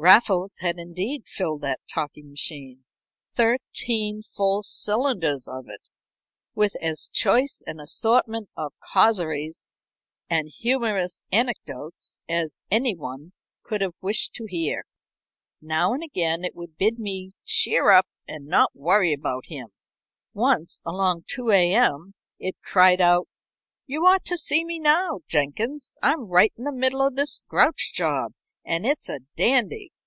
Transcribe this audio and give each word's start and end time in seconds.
Raffles 0.00 0.58
had 0.58 0.78
indeed 0.78 1.26
filled 1.26 1.62
that 1.62 1.80
talking 1.92 2.30
machine 2.30 2.84
thirteen 3.32 4.22
full 4.22 4.62
cylinders 4.62 5.48
of 5.48 5.64
it 5.68 5.80
with 6.54 6.76
as 6.80 7.10
choice 7.12 7.64
an 7.66 7.80
assortment 7.80 8.48
of 8.56 8.78
causeries 8.78 9.72
and 10.30 10.52
humorous 10.56 11.24
anecdotes 11.32 12.20
as 12.28 12.60
any 12.70 12.94
one 12.94 13.32
could 13.64 13.80
have 13.80 13.96
wished 14.00 14.34
to 14.34 14.46
hear. 14.46 14.84
Now 15.60 15.92
and 15.92 16.04
again 16.04 16.44
it 16.44 16.54
would 16.54 16.76
bid 16.78 17.00
me 17.00 17.32
cheer 17.44 17.90
up 17.90 18.06
and 18.28 18.46
not 18.46 18.76
worry 18.76 19.12
about 19.12 19.46
him. 19.46 19.70
Once, 20.32 20.80
along 20.86 21.18
about 21.22 21.26
2 21.26 21.50
A.M., 21.50 22.14
it 22.38 22.54
cried 22.62 23.00
out: 23.00 23.26
"You 23.84 24.06
ought 24.06 24.24
to 24.26 24.38
see 24.38 24.64
me 24.64 24.78
now, 24.78 25.22
Jenkins. 25.26 25.98
I'm 26.00 26.28
right 26.28 26.52
in 26.56 26.62
the 26.62 26.70
middle 26.72 27.04
of 27.04 27.16
this 27.16 27.42
Grouch 27.48 27.92
job, 27.92 28.32
and 28.70 28.84
it's 28.84 29.08
a 29.08 29.20
dandy. 29.34 29.88